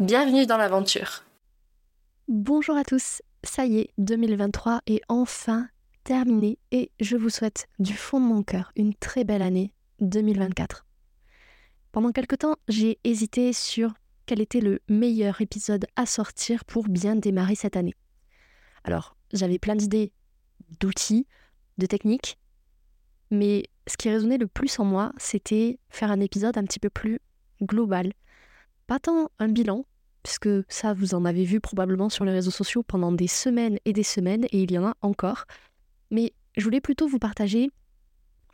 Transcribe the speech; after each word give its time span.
Bienvenue 0.00 0.44
dans 0.44 0.56
l'aventure. 0.56 1.22
Bonjour 2.26 2.76
à 2.76 2.82
tous, 2.82 3.22
ça 3.44 3.64
y 3.64 3.78
est, 3.78 3.90
2023 3.98 4.80
est 4.88 5.02
enfin 5.08 5.68
terminé 6.02 6.58
et 6.72 6.90
je 6.98 7.16
vous 7.16 7.28
souhaite 7.28 7.68
du 7.78 7.92
fond 7.92 8.18
de 8.18 8.26
mon 8.26 8.42
cœur 8.42 8.72
une 8.74 8.92
très 8.94 9.22
belle 9.22 9.40
année 9.40 9.72
2024. 10.00 10.84
Pendant 11.92 12.10
quelque 12.10 12.34
temps, 12.34 12.56
j'ai 12.66 12.98
hésité 13.04 13.52
sur 13.52 13.94
quel 14.26 14.40
était 14.40 14.60
le 14.60 14.80
meilleur 14.88 15.40
épisode 15.40 15.86
à 15.94 16.06
sortir 16.06 16.64
pour 16.64 16.88
bien 16.88 17.14
démarrer 17.14 17.54
cette 17.54 17.76
année. 17.76 17.94
Alors, 18.82 19.16
j'avais 19.32 19.60
plein 19.60 19.76
d'idées, 19.76 20.12
d'outils, 20.80 21.28
de 21.78 21.86
techniques, 21.86 22.36
mais 23.30 23.62
ce 23.86 23.96
qui 23.96 24.10
résonnait 24.10 24.38
le 24.38 24.48
plus 24.48 24.76
en 24.80 24.84
moi, 24.84 25.12
c'était 25.18 25.78
faire 25.88 26.10
un 26.10 26.18
épisode 26.18 26.58
un 26.58 26.64
petit 26.64 26.80
peu 26.80 26.90
plus 26.90 27.20
global, 27.62 28.12
pas 28.86 28.98
tant 28.98 29.30
un 29.38 29.48
bilan, 29.48 29.84
puisque 30.22 30.48
ça, 30.68 30.94
vous 30.94 31.14
en 31.14 31.24
avez 31.24 31.44
vu 31.44 31.60
probablement 31.60 32.08
sur 32.08 32.24
les 32.24 32.32
réseaux 32.32 32.50
sociaux 32.50 32.82
pendant 32.82 33.12
des 33.12 33.28
semaines 33.28 33.78
et 33.84 33.92
des 33.92 34.02
semaines, 34.02 34.44
et 34.52 34.62
il 34.62 34.72
y 34.72 34.78
en 34.78 34.86
a 34.86 34.94
encore. 35.02 35.44
Mais 36.10 36.32
je 36.56 36.64
voulais 36.64 36.80
plutôt 36.80 37.08
vous 37.08 37.18
partager 37.18 37.70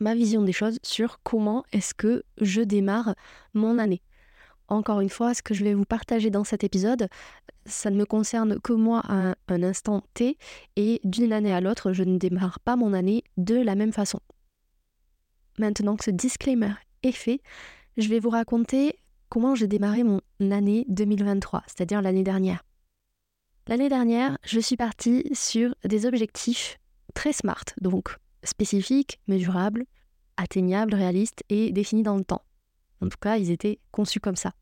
ma 0.00 0.14
vision 0.14 0.42
des 0.42 0.52
choses 0.52 0.78
sur 0.82 1.20
comment 1.22 1.64
est-ce 1.72 1.94
que 1.94 2.24
je 2.40 2.62
démarre 2.62 3.14
mon 3.54 3.78
année. 3.78 4.02
Encore 4.68 5.00
une 5.00 5.10
fois, 5.10 5.34
ce 5.34 5.42
que 5.42 5.52
je 5.52 5.64
vais 5.64 5.74
vous 5.74 5.84
partager 5.84 6.30
dans 6.30 6.44
cet 6.44 6.64
épisode, 6.64 7.08
ça 7.66 7.90
ne 7.90 7.96
me 7.96 8.06
concerne 8.06 8.60
que 8.60 8.72
moi 8.72 9.02
à 9.04 9.34
un 9.48 9.62
instant 9.62 10.02
T, 10.14 10.38
et 10.76 11.00
d'une 11.04 11.32
année 11.32 11.52
à 11.52 11.60
l'autre, 11.60 11.92
je 11.92 12.04
ne 12.04 12.18
démarre 12.18 12.60
pas 12.60 12.76
mon 12.76 12.92
année 12.92 13.24
de 13.36 13.56
la 13.56 13.74
même 13.74 13.92
façon. 13.92 14.20
Maintenant 15.58 15.96
que 15.96 16.04
ce 16.04 16.10
disclaimer 16.10 16.72
est 17.02 17.12
fait, 17.12 17.42
je 17.96 18.08
vais 18.08 18.20
vous 18.20 18.30
raconter 18.30 18.96
comment 19.30 19.54
j'ai 19.54 19.68
démarré 19.68 20.04
mon 20.04 20.20
année 20.40 20.84
2023, 20.88 21.62
c'est-à-dire 21.66 22.02
l'année 22.02 22.24
dernière. 22.24 22.62
L'année 23.68 23.88
dernière, 23.88 24.36
je 24.44 24.60
suis 24.60 24.76
partie 24.76 25.24
sur 25.32 25.74
des 25.84 26.04
objectifs 26.04 26.78
très 27.14 27.32
smart, 27.32 27.64
donc 27.80 28.16
spécifiques, 28.42 29.20
mesurables, 29.28 29.84
atteignables, 30.36 30.94
réalistes 30.94 31.44
et 31.48 31.70
définis 31.70 32.02
dans 32.02 32.16
le 32.16 32.24
temps. 32.24 32.42
En 33.00 33.08
tout 33.08 33.18
cas, 33.20 33.36
ils 33.36 33.50
étaient 33.50 33.78
conçus 33.92 34.20
comme 34.20 34.36
ça. 34.36 34.52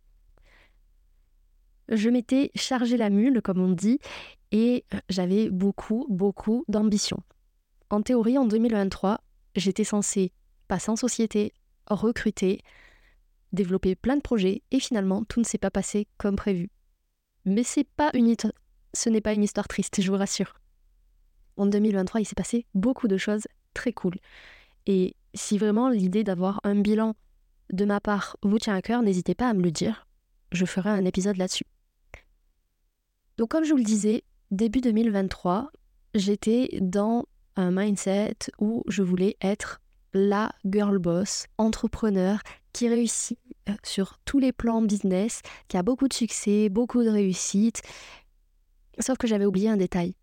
Je 1.89 2.11
m'étais 2.11 2.51
chargé 2.55 2.99
la 2.99 3.09
mule, 3.09 3.41
comme 3.41 3.61
on 3.61 3.73
dit, 3.73 3.99
et 4.53 4.85
j'avais 5.09 5.49
beaucoup, 5.49 6.07
beaucoup 6.11 6.65
d'ambition. 6.69 7.23
En 7.89 8.03
théorie, 8.03 8.37
en 8.37 8.45
2023, 8.45 9.23
j'étais 9.57 9.85
censée 9.85 10.33
passer 10.69 10.91
en 10.91 10.97
société, 10.97 11.55
recruter, 11.87 12.61
développer 13.53 13.95
plein 13.95 14.17
de 14.17 14.23
projets 14.23 14.63
et 14.71 14.81
finalement 14.81 15.25
tout 15.25 15.41
ne 15.41 15.45
s'est 15.45 15.59
pas 15.59 15.71
passé 15.71 16.07
comme 16.19 16.37
prévu. 16.37 16.71
Mais 17.45 17.63
c'est 17.63 17.87
ce 18.95 19.09
n'est 19.09 19.21
pas 19.21 19.33
une 19.33 19.43
histoire 19.43 19.69
triste, 19.69 20.01
je 20.01 20.11
vous 20.11 20.17
rassure. 20.17 20.55
En 21.57 21.67
2023, 21.67 22.21
il 22.21 22.25
s'est 22.25 22.35
passé 22.35 22.67
beaucoup 22.75 23.09
de 23.09 23.17
choses 23.17 23.47
très 23.75 23.93
cool. 23.93 24.15
Et 24.87 25.15
si 25.35 25.59
vraiment 25.59 25.89
l'idée 25.89 26.25
d'avoir 26.25 26.61
un 26.65 26.77
bilan 26.77 27.15
de 27.73 27.85
ma 27.85 28.01
part 28.01 28.37
vous 28.43 28.59
tient 28.59 28.75
à 28.75 28.83
cœur, 28.83 29.03
n'hésitez 29.03 29.35
pas 29.35 29.49
à 29.49 29.55
me 29.55 29.63
le 29.63 29.71
dire. 29.71 30.07
Je 30.53 30.65
ferai 30.65 30.91
un 30.91 31.05
épisode 31.05 31.37
là-dessus. 31.37 31.67
Donc 33.37 33.51
comme 33.51 33.65
je 33.65 33.71
vous 33.71 33.79
le 33.79 33.85
disais, 33.85 34.25
début 34.51 34.81
2023, 34.81 35.71
j'étais 36.15 36.79
dans 36.81 37.27
un 37.57 37.71
mindset 37.71 38.37
où 38.59 38.83
je 38.89 39.03
voulais 39.03 39.37
être 39.41 39.81
la 40.15 40.53
girl 40.65 40.99
boss, 40.99 41.47
entrepreneur 41.59 42.41
qui 42.73 42.89
réussit 42.89 43.39
euh, 43.69 43.75
sur 43.83 44.19
tous 44.25 44.39
les 44.39 44.53
plans 44.53 44.83
business, 44.83 45.43
qui 45.69 45.77
a 45.77 45.83
beaucoup 45.83 46.09
de 46.09 46.15
succès, 46.15 46.69
beaucoup 46.69 47.03
de 47.03 47.09
réussite. 47.09 47.83
Sauf 48.99 49.19
que 49.19 49.27
j'avais 49.27 49.47
oublié 49.47 49.69
un 49.69 49.77
détail. 49.77 50.15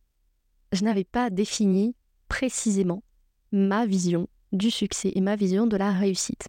Je 0.71 0.83
n'avais 0.83 1.03
pas 1.03 1.29
défini 1.29 1.95
précisément 2.27 3.03
ma 3.51 3.85
vision 3.85 4.27
du 4.51 4.71
succès 4.71 5.11
et 5.15 5.21
ma 5.21 5.35
vision 5.35 5.67
de 5.67 5.77
la 5.77 5.91
réussite. 5.91 6.47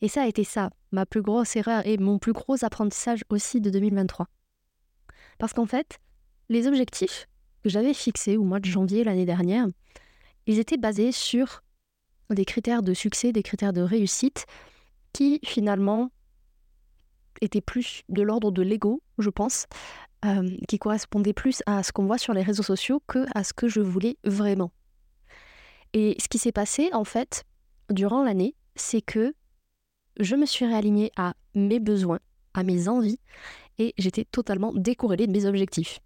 Et 0.00 0.08
ça 0.08 0.22
a 0.22 0.26
été 0.26 0.44
ça, 0.44 0.70
ma 0.92 1.06
plus 1.06 1.22
grosse 1.22 1.56
erreur 1.56 1.86
et 1.86 1.96
mon 1.96 2.18
plus 2.18 2.32
gros 2.32 2.64
apprentissage 2.64 3.24
aussi 3.30 3.60
de 3.60 3.70
2023. 3.70 4.28
Parce 5.38 5.52
qu'en 5.52 5.66
fait, 5.66 5.98
les 6.48 6.66
objectifs 6.66 7.28
que 7.62 7.70
j'avais 7.70 7.94
fixés 7.94 8.36
au 8.36 8.44
mois 8.44 8.60
de 8.60 8.66
janvier 8.66 9.04
l'année 9.04 9.24
dernière, 9.24 9.66
ils 10.46 10.58
étaient 10.58 10.76
basés 10.76 11.12
sur 11.12 11.62
des 12.30 12.44
critères 12.44 12.82
de 12.82 12.94
succès, 12.94 13.32
des 13.32 13.42
critères 13.42 13.72
de 13.72 13.82
réussite 13.82 14.46
qui 15.12 15.40
finalement 15.44 16.10
étaient 17.40 17.60
plus 17.60 18.02
de 18.08 18.22
l'ordre 18.22 18.50
de 18.50 18.62
l'ego, 18.62 19.02
je 19.18 19.30
pense, 19.30 19.66
euh, 20.24 20.48
qui 20.68 20.78
correspondaient 20.78 21.32
plus 21.32 21.62
à 21.66 21.82
ce 21.82 21.92
qu'on 21.92 22.06
voit 22.06 22.18
sur 22.18 22.32
les 22.32 22.42
réseaux 22.42 22.62
sociaux 22.62 23.02
que 23.06 23.26
à 23.34 23.44
ce 23.44 23.52
que 23.52 23.68
je 23.68 23.80
voulais 23.80 24.16
vraiment. 24.24 24.72
Et 25.92 26.16
ce 26.18 26.28
qui 26.28 26.38
s'est 26.38 26.52
passé 26.52 26.90
en 26.92 27.04
fait 27.04 27.44
durant 27.90 28.24
l'année, 28.24 28.54
c'est 28.74 29.02
que 29.02 29.34
je 30.18 30.34
me 30.34 30.46
suis 30.46 30.64
réalignée 30.64 31.12
à 31.16 31.34
mes 31.54 31.80
besoins, 31.80 32.20
à 32.54 32.62
mes 32.62 32.88
envies, 32.88 33.18
et 33.78 33.94
j'étais 33.98 34.24
totalement 34.24 34.72
décorrélée 34.74 35.26
de 35.26 35.32
mes 35.32 35.44
objectifs. 35.44 36.00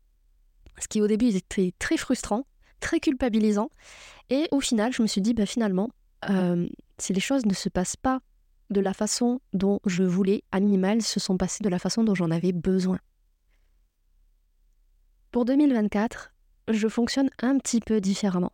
Ce 0.79 0.89
qui 0.89 1.01
au 1.01 1.07
début 1.07 1.35
était 1.35 1.73
très 1.79 1.97
frustrant, 1.97 2.47
très 2.81 3.01
culpabilisant, 3.01 3.71
et 4.31 4.49
au 4.51 4.61
final, 4.61 4.93
je 4.93 5.03
me 5.03 5.07
suis 5.07 5.21
dit, 5.21 5.35
bah, 5.35 5.47
finalement, 5.47 5.91
si 6.99 7.13
les 7.13 7.21
choses 7.21 7.47
ne 7.47 7.55
se 7.55 7.69
passent 7.69 7.97
pas 7.97 8.21
de 8.71 8.81
la 8.81 8.95
façon 8.95 9.41
dont 9.53 9.81
je 9.85 10.05
voulais, 10.05 10.45
à 10.53 10.61
minimal, 10.61 11.03
se 11.03 11.19
sont 11.19 11.37
passées 11.37 11.65
de 11.65 11.69
la 11.69 11.79
façon 11.79 12.05
dont 12.05 12.15
j'en 12.15 12.31
avais 12.31 12.53
besoin. 12.53 12.99
Pour 15.33 15.45
2024, 15.45 16.33
je 16.69 16.89
fonctionne 16.89 17.31
un 17.41 17.59
petit 17.59 17.81
peu 17.81 18.01
différemment. 18.01 18.53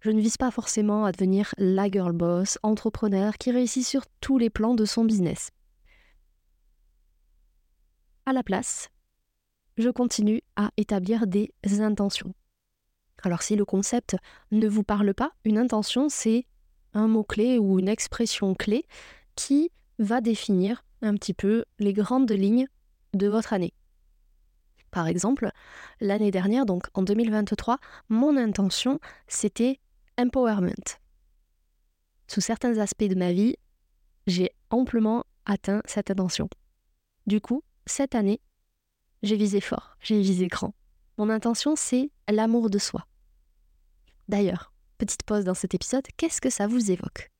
Je 0.00 0.10
ne 0.10 0.20
vise 0.20 0.36
pas 0.36 0.50
forcément 0.50 1.04
à 1.04 1.12
devenir 1.12 1.54
la 1.58 1.88
girl 1.88 2.12
boss, 2.12 2.58
entrepreneur 2.64 3.38
qui 3.38 3.52
réussit 3.52 3.86
sur 3.86 4.04
tous 4.20 4.38
les 4.38 4.50
plans 4.50 4.74
de 4.74 4.84
son 4.84 5.04
business. 5.04 5.50
À 8.26 8.32
la 8.32 8.42
place, 8.42 8.88
je 9.76 9.88
continue 9.88 10.42
à 10.56 10.70
établir 10.76 11.28
des 11.28 11.52
intentions. 11.80 12.34
Alors 13.22 13.42
si 13.42 13.54
le 13.54 13.64
concept 13.64 14.16
ne 14.50 14.68
vous 14.68 14.82
parle 14.82 15.14
pas, 15.14 15.30
une 15.44 15.58
intention, 15.58 16.08
c'est 16.08 16.46
un 16.94 17.08
mot-clé 17.08 17.58
ou 17.58 17.78
une 17.78 17.88
expression 17.88 18.54
clé 18.54 18.86
qui 19.34 19.70
va 19.98 20.20
définir 20.20 20.84
un 21.00 21.14
petit 21.14 21.34
peu 21.34 21.64
les 21.78 21.92
grandes 21.92 22.30
lignes 22.30 22.68
de 23.14 23.28
votre 23.28 23.52
année. 23.52 23.74
Par 24.90 25.06
exemple, 25.08 25.50
l'année 26.00 26.30
dernière, 26.30 26.66
donc 26.66 26.86
en 26.94 27.02
2023, 27.02 27.78
mon 28.08 28.36
intention, 28.36 29.00
c'était 29.26 29.80
empowerment. 30.18 30.98
Sous 32.28 32.40
certains 32.40 32.78
aspects 32.78 33.04
de 33.04 33.14
ma 33.14 33.32
vie, 33.32 33.56
j'ai 34.26 34.50
amplement 34.70 35.24
atteint 35.46 35.82
cette 35.86 36.10
intention. 36.10 36.48
Du 37.26 37.40
coup, 37.40 37.62
cette 37.86 38.14
année, 38.14 38.40
j'ai 39.22 39.36
visé 39.36 39.60
fort, 39.60 39.96
j'ai 40.00 40.20
visé 40.20 40.46
grand. 40.46 40.74
Mon 41.18 41.30
intention, 41.30 41.74
c'est 41.76 42.10
l'amour 42.28 42.70
de 42.70 42.78
soi. 42.78 43.06
D'ailleurs, 44.28 44.71
petite 44.98 45.22
pause 45.22 45.44
dans 45.44 45.54
cet 45.54 45.74
épisode, 45.74 46.06
qu'est-ce 46.16 46.40
que 46.40 46.50
ça 46.50 46.66
vous 46.66 46.90
évoque? 46.90 47.30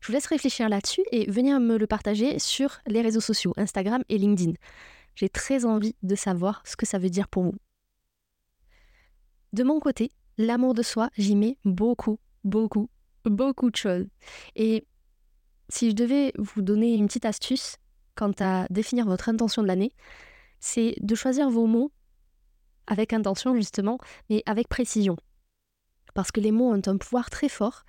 Je 0.00 0.08
vous 0.08 0.12
laisse 0.12 0.26
réfléchir 0.26 0.68
là-dessus 0.68 1.02
et 1.10 1.30
venir 1.30 1.60
me 1.60 1.76
le 1.76 1.86
partager 1.86 2.38
sur 2.38 2.78
les 2.86 3.02
réseaux 3.02 3.20
sociaux, 3.20 3.52
Instagram 3.56 4.02
et 4.08 4.18
LinkedIn. 4.18 4.52
J'ai 5.14 5.28
très 5.28 5.64
envie 5.64 5.96
de 6.02 6.14
savoir 6.14 6.62
ce 6.64 6.76
que 6.76 6.86
ça 6.86 6.98
veut 6.98 7.10
dire 7.10 7.28
pour 7.28 7.44
vous. 7.44 7.54
De 9.52 9.64
mon 9.64 9.80
côté, 9.80 10.12
l'amour 10.38 10.74
de 10.74 10.82
soi, 10.82 11.10
j'y 11.16 11.36
mets 11.36 11.58
beaucoup, 11.64 12.18
beaucoup, 12.44 12.88
beaucoup 13.24 13.70
de 13.70 13.76
choses. 13.76 14.06
Et 14.56 14.86
si 15.68 15.90
je 15.90 15.94
devais 15.94 16.32
vous 16.38 16.62
donner 16.62 16.94
une 16.94 17.06
petite 17.06 17.26
astuce 17.26 17.76
quant 18.14 18.32
à 18.40 18.66
définir 18.70 19.06
votre 19.06 19.28
intention 19.28 19.62
de 19.62 19.66
l'année, 19.66 19.92
c'est 20.60 20.94
de 21.00 21.14
choisir 21.14 21.50
vos 21.50 21.66
mots 21.66 21.92
avec 22.86 23.12
intention 23.12 23.54
justement, 23.54 23.98
mais 24.30 24.42
avec 24.46 24.68
précision 24.68 25.16
parce 26.14 26.32
que 26.32 26.40
les 26.40 26.52
mots 26.52 26.72
ont 26.72 26.82
un 26.86 26.96
pouvoir 26.96 27.30
très 27.30 27.48
fort 27.48 27.84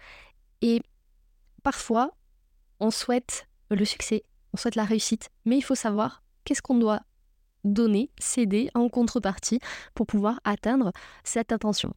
et 0.62 0.82
parfois 1.64 2.12
on 2.80 2.92
souhaite 2.92 3.48
le 3.70 3.86
succès, 3.86 4.24
on 4.54 4.58
souhaite 4.58 4.76
la 4.76 4.86
réussite, 4.86 5.30
mais 5.46 5.58
il 5.58 5.62
faut 5.62 5.76
savoir 5.76 6.24
qu'est-ce 6.44 6.62
qu'on 6.62 6.78
doit 6.78 7.02
donner, 7.64 8.12
céder 8.20 8.70
en 8.74 8.90
contrepartie 8.90 9.60
pour 9.96 10.06
pouvoir 10.06 10.40
atteindre 10.44 10.92
cette 11.24 11.52
intention. 11.52 11.94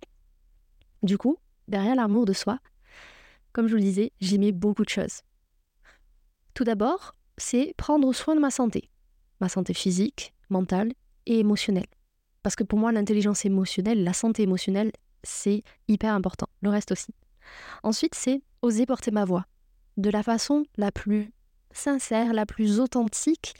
Du 1.02 1.18
coup, 1.18 1.36
derrière 1.68 1.96
l'amour 1.96 2.24
de 2.24 2.32
soi, 2.32 2.60
comme 3.52 3.66
je 3.66 3.72
vous 3.72 3.78
le 3.78 3.82
disais, 3.82 4.12
j'y 4.20 4.38
mets 4.38 4.52
beaucoup 4.52 4.84
de 4.84 4.88
choses. 4.88 5.22
Tout 6.54 6.64
d'abord, 6.64 7.14
c'est 7.36 7.74
prendre 7.76 8.12
soin 8.12 8.34
de 8.34 8.40
ma 8.40 8.50
santé, 8.50 8.90
ma 9.40 9.48
santé 9.48 9.74
physique, 9.74 10.34
mentale 10.48 10.92
et 11.26 11.38
émotionnelle. 11.38 11.86
Parce 12.42 12.56
que 12.56 12.64
pour 12.64 12.78
moi, 12.78 12.92
l'intelligence 12.92 13.44
émotionnelle, 13.44 14.04
la 14.04 14.12
santé 14.12 14.42
émotionnelle, 14.42 14.92
c'est 15.22 15.62
hyper 15.88 16.14
important. 16.14 16.48
Le 16.62 16.70
reste 16.70 16.92
aussi. 16.92 17.14
Ensuite, 17.82 18.14
c'est 18.14 18.42
oser 18.62 18.86
porter 18.86 19.10
ma 19.10 19.24
voix 19.24 19.46
de 19.96 20.10
la 20.10 20.22
façon 20.22 20.64
la 20.76 20.92
plus 20.92 21.32
sincère, 21.72 22.32
la 22.32 22.46
plus 22.46 22.80
authentique 22.80 23.54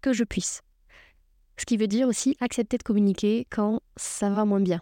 que 0.00 0.12
je 0.12 0.24
puisse. 0.24 0.62
Ce 1.56 1.64
qui 1.64 1.76
veut 1.76 1.86
dire 1.86 2.08
aussi 2.08 2.36
accepter 2.40 2.78
de 2.78 2.82
communiquer 2.82 3.46
quand 3.50 3.80
ça 3.96 4.30
va 4.30 4.44
moins 4.44 4.60
bien. 4.60 4.80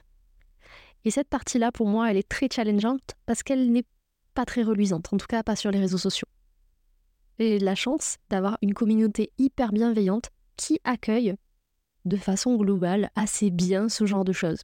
Et 1.05 1.11
cette 1.11 1.28
partie-là, 1.28 1.72
pour 1.72 1.87
moi, 1.87 2.11
elle 2.11 2.17
est 2.17 2.28
très 2.28 2.49
challengeante 2.50 3.14
parce 3.26 3.43
qu'elle 3.43 3.70
n'est 3.73 3.84
pas 4.34 4.44
très 4.44 4.62
reluisante, 4.62 5.12
en 5.12 5.16
tout 5.16 5.26
cas 5.26 5.43
pas 5.43 5.56
sur 5.56 5.70
les 5.70 5.78
réseaux 5.78 5.99
sociaux. 5.99 6.28
J'ai 7.38 7.58
la 7.58 7.75
chance 7.75 8.19
d'avoir 8.28 8.58
une 8.61 8.75
communauté 8.75 9.32
hyper 9.38 9.73
bienveillante 9.73 10.31
qui 10.56 10.78
accueille 10.84 11.34
de 12.05 12.16
façon 12.16 12.56
globale 12.56 13.11
assez 13.14 13.50
bien 13.50 13.88
ce 13.88 14.05
genre 14.05 14.25
de 14.25 14.32
choses. 14.32 14.61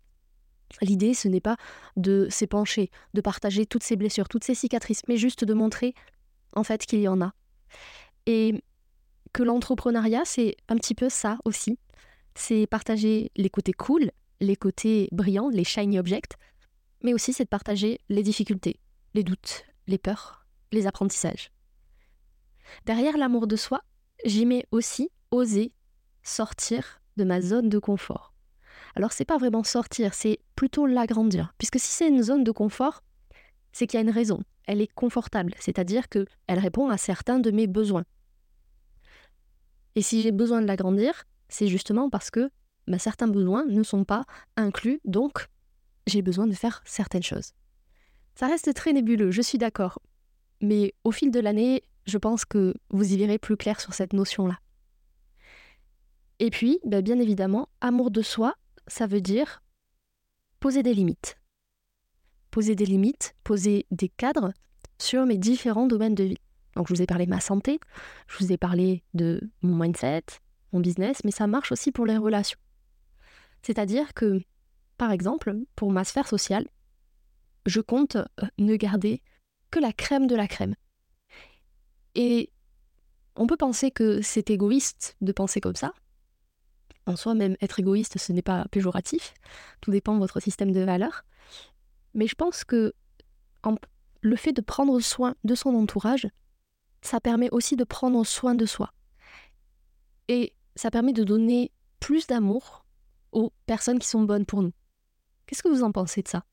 L'idée, 0.83 1.15
ce 1.15 1.29
n'est 1.29 1.41
pas 1.41 1.57
de 1.97 2.27
s'épancher, 2.31 2.91
de 3.15 3.21
partager 3.21 3.67
toutes 3.67 3.83
ces 3.83 3.97
blessures, 3.97 4.29
toutes 4.29 4.45
ces 4.45 4.55
cicatrices, 4.55 5.03
mais 5.09 5.17
juste 5.17 5.45
de 5.45 5.55
montrer 5.55 5.95
en 6.55 6.65
fait 6.65 6.85
qu'il 6.85 7.01
y 7.01 7.09
en 7.09 7.21
a. 7.21 7.33
Et 8.27 8.63
que 9.33 9.43
l'entrepreneuriat, 9.43 10.25
c'est 10.25 10.57
un 10.69 10.77
petit 10.77 10.95
peu 10.95 11.09
ça 11.09 11.39
aussi. 11.45 11.79
C'est 12.35 12.67
partager 12.67 13.31
les 13.37 13.51
côtés 13.51 13.73
cool, 13.73 14.11
les 14.41 14.57
côtés 14.57 15.09
brillants, 15.13 15.49
les 15.49 15.65
shiny 15.65 15.99
objects, 15.99 16.37
mais 17.03 17.15
aussi 17.15 17.33
c'est 17.33 17.45
de 17.45 17.49
partager 17.49 18.01
les 18.09 18.23
difficultés, 18.23 18.81
les 19.15 19.23
doutes, 19.23 19.65
les 19.87 19.99
peurs, 19.99 20.47
les 20.73 20.87
apprentissages. 20.87 21.51
Derrière 22.85 23.17
l'amour 23.17 23.47
de 23.47 23.57
soi, 23.57 23.83
j'y 24.25 24.47
mets 24.47 24.67
aussi 24.71 25.11
oser 25.31 25.73
sortir 26.23 27.01
de 27.17 27.25
ma 27.25 27.41
zone 27.41 27.69
de 27.69 27.79
confort. 27.79 28.33
Alors 28.97 29.13
c'est 29.13 29.27
pas 29.27 29.37
vraiment 29.37 29.63
sortir, 29.63 30.15
c'est 30.15 30.41
plutôt 30.57 30.87
l'agrandir. 30.87 31.53
Puisque 31.59 31.79
si 31.79 31.89
c'est 31.89 32.09
une 32.09 32.23
zone 32.23 32.45
de 32.45 32.51
confort, 32.51 33.03
c'est 33.73 33.87
qu'il 33.87 33.99
y 33.99 34.03
a 34.03 34.05
une 34.07 34.11
raison. 34.11 34.43
Elle 34.67 34.81
est 34.81 34.93
confortable, 34.93 35.55
c'est-à-dire 35.61 36.09
qu'elle 36.09 36.27
répond 36.49 36.89
à 36.89 36.97
certains 36.97 37.39
de 37.39 37.51
mes 37.51 37.67
besoins. 37.67 38.05
Et 39.95 40.03
si 40.03 40.23
j'ai 40.23 40.33
besoin 40.33 40.63
de 40.63 40.67
l'agrandir, 40.67 41.25
c'est 41.49 41.69
justement 41.69 42.09
parce 42.09 42.31
que 42.31 42.51
bah, 42.89 42.99
certains 42.99 43.29
besoins 43.29 43.67
ne 43.67 43.83
sont 43.83 44.05
pas 44.05 44.25
inclus, 44.57 45.01
donc 45.05 45.47
j'ai 46.07 46.23
besoin 46.23 46.47
de 46.47 46.55
faire 46.55 46.83
certaines 46.87 47.23
choses. 47.23 47.53
Ça 48.35 48.47
reste 48.47 48.73
très 48.75 48.95
nébuleux, 48.95 49.31
je 49.31 49.43
suis 49.43 49.59
d'accord. 49.59 50.01
Mais 50.63 50.95
au 51.05 51.11
fil 51.11 51.31
de 51.31 51.41
l'année, 51.41 51.83
je 52.07 52.17
pense 52.17 52.47
que 52.47 52.75
vous 52.91 53.13
y 53.13 53.17
verrez 53.19 53.39
plus 53.39 53.57
clair 53.57 53.79
sur 53.81 53.93
cette 53.93 54.15
notion-là. 54.15 54.59
Et 56.39 56.51
puis, 56.51 56.79
bah, 56.85 57.03
bien 57.03 57.19
évidemment, 57.19 57.69
amour 57.81 58.11
de 58.11 58.23
soi, 58.23 58.55
ça 58.87 59.06
veut 59.06 59.21
dire 59.21 59.62
poser 60.61 60.83
des 60.83 60.94
limites. 60.94 61.37
Poser 62.50 62.75
des 62.75 62.87
limites, 62.87 63.35
poser 63.44 63.87
des 63.91 64.09
cadres 64.09 64.53
sur 64.99 65.27
mes 65.27 65.38
différents 65.38 65.87
domaines 65.87 66.15
de 66.15 66.25
vie. 66.25 66.38
Donc 66.75 66.88
je 66.88 66.94
vous 66.94 67.03
ai 67.03 67.06
parlé 67.06 67.25
de 67.25 67.31
ma 67.31 67.41
santé, 67.41 67.81
je 68.29 68.38
vous 68.38 68.53
ai 68.53 68.56
parlé 68.56 69.03
de 69.15 69.41
mon 69.62 69.77
mindset, 69.77 70.25
mon 70.73 70.81
business, 70.81 71.23
mais 71.25 71.31
ça 71.31 71.47
marche 71.47 71.73
aussi 71.73 71.93
pour 71.93 72.06
les 72.06 72.17
relations. 72.17 72.59
C'est-à-dire 73.62 74.15
que, 74.15 74.41
par 74.99 75.11
exemple, 75.11 75.55
pour 75.75 75.91
ma 75.91 76.05
sphère 76.05 76.29
sociale, 76.29 76.67
je 77.65 77.81
compte 77.81 78.17
euh, 78.17 78.47
ne 78.59 78.77
garder 78.77 79.23
que 79.71 79.81
la 79.81 79.93
crème 79.93 80.27
de 80.27 80.37
la 80.37 80.47
crème. 80.47 80.75
Et 82.15 82.50
on 83.35 83.47
peut 83.47 83.56
penser 83.56 83.91
que 83.91 84.23
c'est 84.23 84.50
égoïste 84.50 85.17
de 85.21 85.33
penser 85.33 85.61
comme 85.61 85.77
ça, 85.77 85.93
en 87.06 87.17
soi, 87.17 87.35
même 87.35 87.56
être 87.61 87.79
égoïste, 87.79 88.19
ce 88.19 88.32
n'est 88.32 88.43
pas 88.43 88.67
péjoratif. 88.70 89.35
Tout 89.81 89.91
dépend 89.91 90.14
de 90.14 90.19
votre 90.19 90.41
système 90.41 90.73
de 90.73 90.81
valeurs. 90.81 91.25
Mais 92.14 92.26
je 92.26 92.35
pense 92.35 92.64
que 92.64 92.94
le 94.23 94.37
fait 94.37 94.53
de 94.53 94.61
prendre 94.61 94.99
soin 95.00 95.35
de 95.44 95.55
son 95.55 95.75
entourage, 95.75 96.29
ça 97.03 97.20
permet 97.20 97.50
aussi 97.50 97.76
de 97.76 97.85
prendre 97.85 98.25
soin 98.25 98.55
de 98.55 98.67
soi. 98.67 98.93
Et 100.29 100.55
ça 100.75 100.91
permet 100.91 101.12
de 101.12 101.25
donner 101.25 101.73
plus 102.00 102.26
d'amour 102.26 102.85
aux 103.32 103.52
personnes 103.67 103.99
qui 103.99 104.09
sont 104.09 104.23
bonnes 104.23 104.47
pour 104.47 104.62
nous. 104.62 104.73
Qu'est-ce 105.47 105.62
que 105.62 105.69
vous 105.69 105.82
en 105.82 105.93
pensez 105.93 106.23
de 106.23 106.29
ça? 106.29 106.44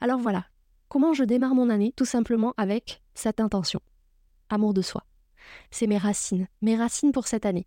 Alors 0.00 0.20
voilà, 0.20 0.46
comment 0.88 1.14
je 1.14 1.24
démarre 1.24 1.54
mon 1.54 1.70
année? 1.70 1.92
Tout 1.96 2.04
simplement 2.04 2.54
avec 2.56 3.02
cette 3.14 3.40
intention. 3.40 3.80
Amour 4.50 4.74
de 4.74 4.82
soi. 4.82 5.04
C'est 5.70 5.86
mes 5.86 5.98
racines, 5.98 6.46
mes 6.60 6.76
racines 6.76 7.12
pour 7.12 7.26
cette 7.26 7.46
année. 7.46 7.66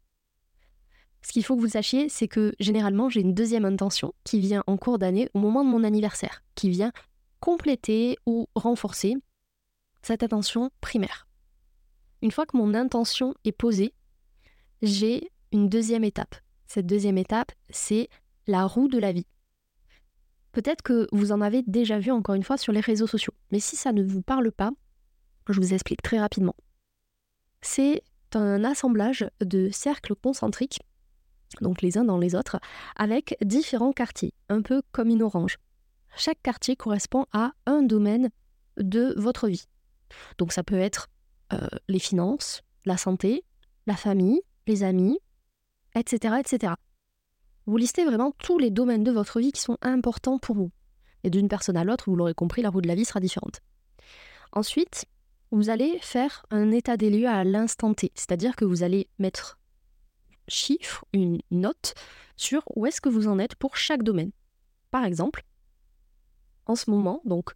Ce 1.25 1.31
qu'il 1.31 1.43
faut 1.43 1.55
que 1.55 1.61
vous 1.61 1.69
sachiez, 1.69 2.07
c'est 2.07 2.27
que 2.27 2.53
généralement, 2.59 3.09
j'ai 3.09 3.21
une 3.21 3.33
deuxième 3.33 3.65
intention 3.65 4.13
qui 4.23 4.39
vient 4.39 4.63
en 4.67 4.77
cours 4.77 4.99
d'année 4.99 5.27
au 5.33 5.39
moment 5.39 5.65
de 5.65 5.69
mon 5.69 5.83
anniversaire, 5.83 6.43
qui 6.53 6.69
vient 6.69 6.91
compléter 7.39 8.19
ou 8.27 8.47
renforcer 8.53 9.15
cette 10.03 10.21
intention 10.21 10.69
primaire. 10.81 11.27
Une 12.21 12.29
fois 12.29 12.45
que 12.45 12.55
mon 12.55 12.75
intention 12.75 13.33
est 13.43 13.51
posée, 13.51 13.95
j'ai 14.83 15.31
une 15.51 15.67
deuxième 15.67 16.03
étape. 16.03 16.35
Cette 16.67 16.85
deuxième 16.85 17.17
étape, 17.17 17.51
c'est 17.71 18.07
la 18.45 18.67
roue 18.67 18.87
de 18.87 18.99
la 18.99 19.11
vie. 19.11 19.25
Peut-être 20.51 20.83
que 20.83 21.07
vous 21.11 21.31
en 21.31 21.41
avez 21.41 21.63
déjà 21.63 21.97
vu 21.97 22.11
encore 22.11 22.35
une 22.35 22.43
fois 22.43 22.57
sur 22.57 22.71
les 22.71 22.81
réseaux 22.81 23.07
sociaux, 23.07 23.33
mais 23.51 23.59
si 23.59 23.75
ça 23.75 23.93
ne 23.93 24.03
vous 24.03 24.21
parle 24.21 24.51
pas, 24.51 24.69
je 25.49 25.59
vous 25.59 25.73
explique 25.73 26.03
très 26.03 26.19
rapidement. 26.19 26.55
C'est 27.61 28.03
un 28.35 28.63
assemblage 28.63 29.27
de 29.41 29.69
cercles 29.71 30.13
concentriques 30.13 30.81
donc 31.61 31.81
les 31.81 31.97
uns 31.97 32.03
dans 32.03 32.17
les 32.17 32.35
autres, 32.35 32.59
avec 32.95 33.37
différents 33.43 33.93
quartiers, 33.93 34.33
un 34.49 34.61
peu 34.61 34.81
comme 34.91 35.09
une 35.09 35.23
orange. 35.23 35.57
Chaque 36.15 36.41
quartier 36.41 36.75
correspond 36.75 37.25
à 37.33 37.51
un 37.65 37.81
domaine 37.81 38.29
de 38.77 39.13
votre 39.17 39.47
vie. 39.47 39.65
Donc 40.37 40.53
ça 40.53 40.63
peut 40.63 40.79
être 40.79 41.09
euh, 41.53 41.67
les 41.87 41.99
finances, 41.99 42.61
la 42.85 42.97
santé, 42.97 43.43
la 43.87 43.95
famille, 43.95 44.41
les 44.67 44.83
amis, 44.83 45.19
etc., 45.95 46.35
etc. 46.39 46.73
Vous 47.65 47.77
listez 47.77 48.05
vraiment 48.05 48.31
tous 48.31 48.59
les 48.59 48.69
domaines 48.69 49.03
de 49.03 49.11
votre 49.11 49.39
vie 49.39 49.51
qui 49.51 49.61
sont 49.61 49.77
importants 49.81 50.37
pour 50.37 50.55
vous. 50.55 50.71
Et 51.23 51.29
d'une 51.29 51.47
personne 51.47 51.77
à 51.77 51.83
l'autre, 51.83 52.05
vous 52.07 52.15
l'aurez 52.15 52.35
compris, 52.35 52.61
la 52.61 52.69
roue 52.69 52.81
de 52.81 52.87
la 52.87 52.95
vie 52.95 53.05
sera 53.05 53.19
différente. 53.19 53.61
Ensuite, 54.51 55.05
vous 55.51 55.69
allez 55.69 55.97
faire 56.01 56.45
un 56.51 56.71
état 56.71 56.97
des 56.97 57.09
lieux 57.09 57.27
à 57.27 57.43
l'instant 57.43 57.93
T, 57.93 58.11
c'est-à-dire 58.13 58.55
que 58.55 58.65
vous 58.65 58.83
allez 58.83 59.07
mettre 59.19 59.57
chiffre, 60.47 61.05
une 61.13 61.39
note 61.51 61.93
sur 62.35 62.63
où 62.75 62.85
est-ce 62.85 63.01
que 63.01 63.09
vous 63.09 63.27
en 63.27 63.39
êtes 63.39 63.55
pour 63.55 63.77
chaque 63.77 64.03
domaine. 64.03 64.31
Par 64.91 65.05
exemple, 65.05 65.43
en 66.65 66.75
ce 66.75 66.89
moment, 66.89 67.21
donc 67.25 67.51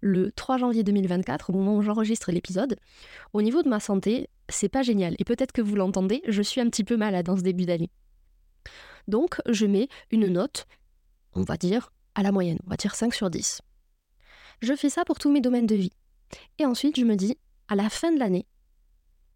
le 0.00 0.30
3 0.32 0.58
janvier 0.58 0.84
2024, 0.84 1.50
au 1.50 1.52
moment 1.52 1.76
où 1.76 1.82
j'enregistre 1.82 2.30
l'épisode, 2.30 2.76
au 3.32 3.42
niveau 3.42 3.62
de 3.62 3.68
ma 3.68 3.80
santé, 3.80 4.28
c'est 4.48 4.68
pas 4.68 4.82
génial. 4.82 5.16
Et 5.18 5.24
peut-être 5.24 5.52
que 5.52 5.62
vous 5.62 5.74
l'entendez, 5.74 6.22
je 6.28 6.42
suis 6.42 6.60
un 6.60 6.68
petit 6.68 6.84
peu 6.84 6.96
malade 6.96 7.26
dans 7.26 7.36
ce 7.36 7.42
début 7.42 7.64
d'année. 7.64 7.90
Donc, 9.08 9.40
je 9.48 9.66
mets 9.66 9.88
une 10.10 10.26
note, 10.26 10.66
on 11.34 11.42
va 11.42 11.56
dire, 11.56 11.92
à 12.14 12.22
la 12.22 12.32
moyenne, 12.32 12.58
on 12.66 12.70
va 12.70 12.76
dire 12.76 12.94
5 12.94 13.14
sur 13.14 13.30
10. 13.30 13.62
Je 14.62 14.74
fais 14.74 14.90
ça 14.90 15.04
pour 15.04 15.18
tous 15.18 15.30
mes 15.30 15.40
domaines 15.40 15.66
de 15.66 15.74
vie. 15.74 15.92
Et 16.58 16.66
ensuite, 16.66 16.98
je 16.98 17.04
me 17.04 17.14
dis, 17.14 17.38
à 17.68 17.74
la 17.74 17.88
fin 17.88 18.12
de 18.12 18.18
l'année, 18.18 18.46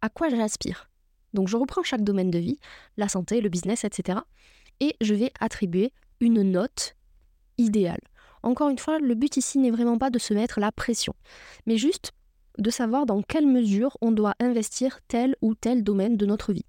à 0.01 0.09
quoi 0.09 0.29
j'aspire 0.29 0.90
donc 1.33 1.47
je 1.47 1.57
reprends 1.57 1.83
chaque 1.83 2.03
domaine 2.03 2.31
de 2.31 2.39
vie, 2.39 2.59
la 2.97 3.07
santé, 3.07 3.41
le 3.41 3.49
business, 3.49 3.83
etc. 3.83 4.19
Et 4.79 4.95
je 5.01 5.13
vais 5.13 5.31
attribuer 5.39 5.93
une 6.19 6.41
note 6.43 6.95
idéale. 7.57 8.01
Encore 8.43 8.69
une 8.69 8.79
fois, 8.79 8.99
le 8.99 9.15
but 9.15 9.37
ici 9.37 9.59
n'est 9.59 9.71
vraiment 9.71 9.97
pas 9.97 10.09
de 10.09 10.19
se 10.19 10.33
mettre 10.33 10.59
la 10.59 10.71
pression, 10.71 11.13
mais 11.65 11.77
juste 11.77 12.11
de 12.57 12.69
savoir 12.69 13.05
dans 13.05 13.21
quelle 13.21 13.47
mesure 13.47 13.97
on 14.01 14.11
doit 14.11 14.35
investir 14.39 14.99
tel 15.07 15.35
ou 15.41 15.55
tel 15.55 15.83
domaine 15.83 16.17
de 16.17 16.25
notre 16.25 16.53
vie. 16.53 16.65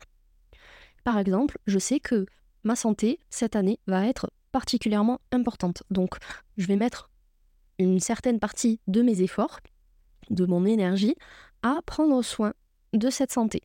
Par 1.04 1.18
exemple, 1.18 1.58
je 1.66 1.78
sais 1.78 1.98
que 1.98 2.26
ma 2.64 2.76
santé, 2.76 3.18
cette 3.30 3.56
année, 3.56 3.80
va 3.86 4.06
être 4.06 4.30
particulièrement 4.52 5.20
importante. 5.32 5.82
Donc, 5.90 6.16
je 6.56 6.66
vais 6.66 6.76
mettre 6.76 7.10
une 7.78 7.98
certaine 7.98 8.38
partie 8.38 8.80
de 8.86 9.02
mes 9.02 9.22
efforts, 9.22 9.60
de 10.30 10.44
mon 10.44 10.64
énergie, 10.64 11.16
à 11.62 11.80
prendre 11.84 12.22
soin 12.22 12.52
de 12.92 13.10
cette 13.10 13.32
santé. 13.32 13.62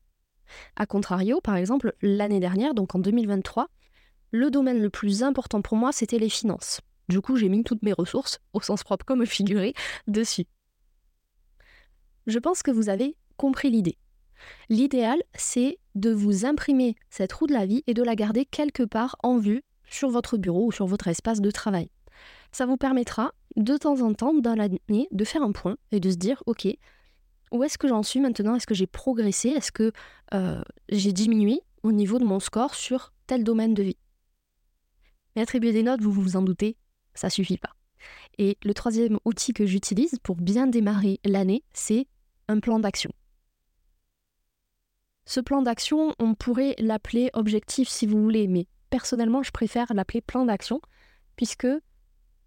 A 0.75 0.85
contrario, 0.85 1.41
par 1.41 1.55
exemple, 1.55 1.93
l'année 2.01 2.39
dernière, 2.39 2.73
donc 2.73 2.95
en 2.95 2.99
2023, 2.99 3.67
le 4.31 4.51
domaine 4.51 4.81
le 4.81 4.89
plus 4.89 5.23
important 5.23 5.61
pour 5.61 5.77
moi, 5.77 5.91
c'était 5.91 6.19
les 6.19 6.29
finances. 6.29 6.81
Du 7.09 7.21
coup, 7.21 7.37
j'ai 7.37 7.49
mis 7.49 7.63
toutes 7.63 7.83
mes 7.83 7.93
ressources, 7.93 8.39
au 8.53 8.61
sens 8.61 8.83
propre 8.83 9.05
comme 9.05 9.25
figuré, 9.25 9.73
dessus. 10.07 10.45
Je 12.25 12.39
pense 12.39 12.61
que 12.61 12.71
vous 12.71 12.89
avez 12.89 13.15
compris 13.37 13.69
l'idée. 13.69 13.97
L'idéal, 14.69 15.21
c'est 15.33 15.79
de 15.95 16.11
vous 16.11 16.45
imprimer 16.45 16.95
cette 17.09 17.33
roue 17.33 17.47
de 17.47 17.53
la 17.53 17.65
vie 17.65 17.83
et 17.87 17.93
de 17.93 18.03
la 18.03 18.15
garder 18.15 18.45
quelque 18.45 18.83
part 18.83 19.15
en 19.23 19.37
vue 19.37 19.63
sur 19.89 20.09
votre 20.09 20.37
bureau 20.37 20.67
ou 20.67 20.71
sur 20.71 20.85
votre 20.85 21.07
espace 21.07 21.41
de 21.41 21.51
travail. 21.51 21.89
Ça 22.51 22.65
vous 22.65 22.77
permettra 22.77 23.33
de 23.55 23.77
temps 23.77 24.01
en 24.01 24.13
temps 24.13 24.33
dans 24.33 24.55
l'année 24.55 25.07
de 25.11 25.23
faire 25.23 25.41
un 25.41 25.51
point 25.51 25.77
et 25.91 25.99
de 25.99 26.09
se 26.11 26.17
dire, 26.17 26.43
ok, 26.45 26.67
où 27.51 27.63
est-ce 27.63 27.77
que 27.77 27.87
j'en 27.87 28.03
suis 28.03 28.19
maintenant? 28.19 28.55
Est-ce 28.55 28.67
que 28.67 28.75
j'ai 28.75 28.87
progressé? 28.87 29.49
Est-ce 29.49 29.71
que 29.71 29.91
euh, 30.33 30.61
j'ai 30.89 31.13
diminué 31.13 31.61
au 31.83 31.91
niveau 31.91 32.19
de 32.19 32.25
mon 32.25 32.39
score 32.39 32.75
sur 32.75 33.13
tel 33.27 33.43
domaine 33.43 33.73
de 33.73 33.83
vie? 33.83 33.97
Mais 35.35 35.41
attribuer 35.41 35.71
des 35.71 35.83
notes, 35.83 36.01
vous 36.01 36.11
vous 36.11 36.35
en 36.35 36.41
doutez, 36.41 36.77
ça 37.13 37.29
suffit 37.29 37.57
pas. 37.57 37.73
Et 38.37 38.57
le 38.63 38.73
troisième 38.73 39.19
outil 39.25 39.53
que 39.53 39.65
j'utilise 39.65 40.17
pour 40.21 40.35
bien 40.35 40.67
démarrer 40.67 41.19
l'année, 41.25 41.63
c'est 41.73 42.07
un 42.47 42.59
plan 42.59 42.79
d'action. 42.79 43.11
Ce 45.25 45.39
plan 45.39 45.61
d'action, 45.61 46.13
on 46.19 46.35
pourrait 46.35 46.75
l'appeler 46.79 47.29
objectif 47.33 47.89
si 47.89 48.05
vous 48.05 48.21
voulez, 48.21 48.47
mais 48.47 48.67
personnellement, 48.89 49.43
je 49.43 49.51
préfère 49.51 49.93
l'appeler 49.93 50.21
plan 50.21 50.45
d'action, 50.45 50.79
puisque 51.35 51.67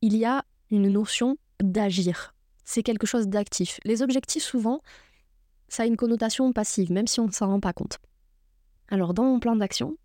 il 0.01 0.17
y 0.17 0.25
a 0.25 0.45
une 0.71 0.89
notion 0.89 1.37
d'agir. 1.63 2.35
C'est 2.73 2.85
quelque 2.85 3.05
chose 3.09 3.27
d'actif. 3.27 3.81
Les 3.83 4.01
objectifs, 4.01 4.45
souvent, 4.45 4.81
ça 5.67 5.83
a 5.83 5.87
une 5.87 5.97
connotation 5.97 6.53
passive, 6.53 6.93
même 6.93 7.09
si 7.09 7.19
on 7.19 7.27
ne 7.27 7.33
s'en 7.33 7.49
rend 7.49 7.59
pas 7.59 7.73
compte. 7.73 7.99
Alors, 8.87 9.13
dans 9.13 9.25
mon 9.25 9.41
plan 9.41 9.57
d'action, 9.57 9.97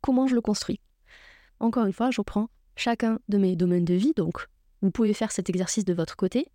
comment 0.00 0.28
je 0.28 0.36
le 0.36 0.40
construis? 0.40 0.78
Encore 1.58 1.86
une 1.86 1.92
fois, 1.92 2.12
je 2.12 2.20
prends 2.20 2.48
chacun 2.76 3.18
de 3.28 3.38
mes 3.38 3.56
domaines 3.56 3.84
de 3.84 3.94
vie, 3.94 4.12
donc 4.14 4.46
vous 4.82 4.92
pouvez 4.92 5.12
faire 5.14 5.32
cet 5.32 5.50
exercice 5.50 5.84
de 5.84 5.92
votre 5.92 6.14
côté. 6.14 6.46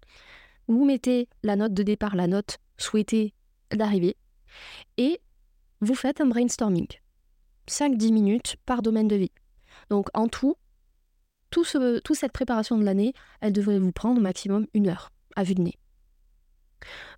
Vous 0.70 0.86
mettez 0.86 1.28
la 1.44 1.58
note 1.58 1.74
de 1.74 1.84
départ, 1.84 2.16
la 2.16 2.28
note 2.28 2.60
souhaitée 2.78 3.34
d'arrivée, 3.72 4.16
et 4.96 5.20
vous 5.82 5.96
faites 5.96 6.22
un 6.22 6.28
brainstorming. 6.28 6.88
5-10 7.68 8.14
minutes 8.14 8.56
par 8.66 8.82
domaine 8.82 9.10
de 9.10 9.18
vie. 9.18 9.34
Donc 9.90 10.08
en 10.14 10.30
tout, 10.30 10.56
toute 11.50 11.68
cette 12.16 12.32
préparation 12.32 12.78
de 12.78 12.86
l'année, 12.86 13.12
elle 13.42 13.52
devrait 13.52 13.80
vous 13.80 13.92
prendre 13.92 14.20
au 14.20 14.24
maximum 14.24 14.66
une 14.74 14.88
heure 14.88 15.12
à 15.36 15.44
vue 15.44 15.56
de 15.56 15.62
nez. 15.62 15.78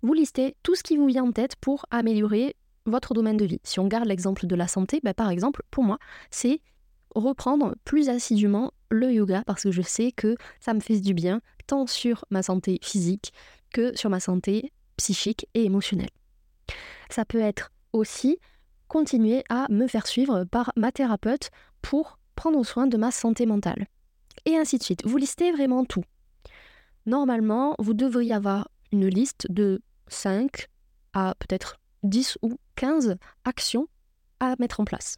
Vous 0.02 0.14
listez 0.14 0.56
tout 0.62 0.74
ce 0.74 0.82
qui 0.82 0.96
vous 0.96 1.06
vient 1.06 1.24
en 1.24 1.32
tête 1.32 1.56
pour 1.56 1.86
améliorer 1.90 2.56
votre 2.86 3.14
domaine 3.14 3.36
de 3.36 3.44
vie. 3.44 3.60
Si 3.64 3.80
on 3.80 3.86
garde 3.86 4.06
l'exemple 4.06 4.46
de 4.46 4.54
la 4.54 4.68
santé, 4.68 5.00
bah, 5.02 5.14
par 5.14 5.30
exemple, 5.30 5.62
pour 5.70 5.84
moi, 5.84 5.98
c'est 6.30 6.60
reprendre 7.14 7.74
plus 7.84 8.08
assidûment 8.08 8.72
le 8.90 9.12
yoga 9.12 9.42
parce 9.46 9.62
que 9.64 9.70
je 9.70 9.82
sais 9.82 10.12
que 10.12 10.36
ça 10.60 10.74
me 10.74 10.80
fait 10.80 11.00
du 11.00 11.14
bien 11.14 11.40
tant 11.66 11.86
sur 11.86 12.24
ma 12.30 12.42
santé 12.42 12.78
physique 12.82 13.32
que 13.72 13.96
sur 13.96 14.10
ma 14.10 14.20
santé 14.20 14.72
psychique 14.96 15.46
et 15.54 15.64
émotionnelle. 15.64 16.10
Ça 17.10 17.24
peut 17.24 17.40
être 17.40 17.70
aussi 17.92 18.38
continuer 18.88 19.44
à 19.48 19.66
me 19.70 19.86
faire 19.86 20.06
suivre 20.06 20.44
par 20.44 20.72
ma 20.76 20.92
thérapeute 20.92 21.50
pour 21.82 22.18
prendre 22.34 22.64
soin 22.64 22.86
de 22.86 22.96
ma 22.96 23.10
santé 23.10 23.46
mentale. 23.46 23.86
Et 24.46 24.56
ainsi 24.56 24.78
de 24.78 24.82
suite. 24.82 25.04
Vous 25.04 25.16
listez 25.16 25.52
vraiment 25.52 25.84
tout. 25.84 26.04
Normalement, 27.08 27.74
vous 27.78 27.94
devriez 27.94 28.34
avoir 28.34 28.68
une 28.92 29.06
liste 29.06 29.46
de 29.48 29.80
5 30.08 30.66
à 31.14 31.34
peut-être 31.38 31.80
10 32.02 32.36
ou 32.42 32.58
15 32.76 33.16
actions 33.46 33.88
à 34.40 34.56
mettre 34.58 34.80
en 34.80 34.84
place. 34.84 35.16